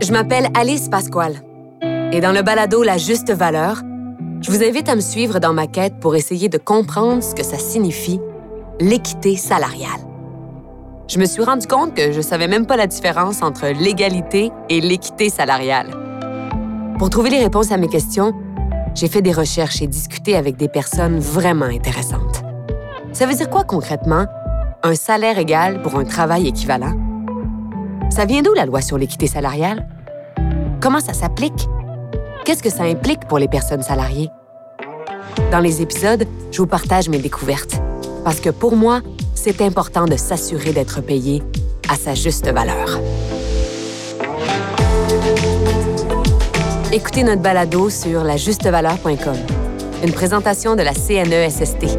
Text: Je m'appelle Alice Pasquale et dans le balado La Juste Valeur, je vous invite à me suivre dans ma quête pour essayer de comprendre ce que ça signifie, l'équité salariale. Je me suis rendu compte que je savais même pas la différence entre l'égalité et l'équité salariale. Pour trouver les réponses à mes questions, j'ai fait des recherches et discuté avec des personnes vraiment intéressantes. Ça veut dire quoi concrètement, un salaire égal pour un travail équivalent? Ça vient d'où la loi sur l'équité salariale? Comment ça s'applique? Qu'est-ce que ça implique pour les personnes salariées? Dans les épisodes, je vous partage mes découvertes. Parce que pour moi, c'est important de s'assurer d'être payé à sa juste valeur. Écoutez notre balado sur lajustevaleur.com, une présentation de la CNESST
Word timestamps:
Je 0.00 0.12
m'appelle 0.12 0.48
Alice 0.54 0.88
Pasquale 0.88 1.42
et 1.82 2.20
dans 2.20 2.32
le 2.32 2.42
balado 2.42 2.84
La 2.84 2.98
Juste 2.98 3.32
Valeur, 3.32 3.82
je 4.40 4.50
vous 4.50 4.62
invite 4.62 4.88
à 4.88 4.94
me 4.94 5.00
suivre 5.00 5.40
dans 5.40 5.52
ma 5.52 5.66
quête 5.66 5.98
pour 6.00 6.14
essayer 6.14 6.48
de 6.48 6.56
comprendre 6.56 7.22
ce 7.22 7.34
que 7.34 7.42
ça 7.42 7.58
signifie, 7.58 8.20
l'équité 8.80 9.36
salariale. 9.36 10.00
Je 11.08 11.18
me 11.18 11.24
suis 11.24 11.42
rendu 11.42 11.66
compte 11.66 11.94
que 11.94 12.12
je 12.12 12.20
savais 12.20 12.46
même 12.46 12.64
pas 12.64 12.76
la 12.76 12.86
différence 12.86 13.42
entre 13.42 13.66
l'égalité 13.66 14.52
et 14.68 14.80
l'équité 14.80 15.30
salariale. 15.30 15.90
Pour 16.98 17.10
trouver 17.10 17.30
les 17.30 17.42
réponses 17.42 17.72
à 17.72 17.76
mes 17.76 17.88
questions, 17.88 18.32
j'ai 18.94 19.08
fait 19.08 19.22
des 19.22 19.32
recherches 19.32 19.82
et 19.82 19.88
discuté 19.88 20.36
avec 20.36 20.56
des 20.56 20.68
personnes 20.68 21.18
vraiment 21.18 21.66
intéressantes. 21.66 22.42
Ça 23.12 23.26
veut 23.26 23.34
dire 23.34 23.50
quoi 23.50 23.64
concrètement, 23.64 24.26
un 24.84 24.94
salaire 24.94 25.38
égal 25.38 25.82
pour 25.82 25.96
un 25.96 26.04
travail 26.04 26.46
équivalent? 26.46 26.94
Ça 28.10 28.24
vient 28.24 28.42
d'où 28.42 28.54
la 28.54 28.64
loi 28.64 28.80
sur 28.80 28.96
l'équité 28.96 29.26
salariale? 29.26 29.86
Comment 30.80 31.00
ça 31.00 31.12
s'applique? 31.12 31.68
Qu'est-ce 32.44 32.62
que 32.62 32.70
ça 32.70 32.84
implique 32.84 33.26
pour 33.26 33.38
les 33.38 33.48
personnes 33.48 33.82
salariées? 33.82 34.30
Dans 35.50 35.58
les 35.58 35.82
épisodes, 35.82 36.24
je 36.52 36.58
vous 36.58 36.68
partage 36.68 37.08
mes 37.08 37.18
découvertes. 37.18 37.80
Parce 38.24 38.38
que 38.38 38.50
pour 38.50 38.76
moi, 38.76 39.00
c'est 39.34 39.60
important 39.60 40.04
de 40.04 40.16
s'assurer 40.16 40.72
d'être 40.72 41.00
payé 41.00 41.42
à 41.88 41.96
sa 41.96 42.14
juste 42.14 42.48
valeur. 42.48 43.00
Écoutez 46.92 47.24
notre 47.24 47.42
balado 47.42 47.90
sur 47.90 48.22
lajustevaleur.com, 48.22 49.36
une 50.04 50.12
présentation 50.12 50.76
de 50.76 50.82
la 50.82 50.94
CNESST 50.94 51.98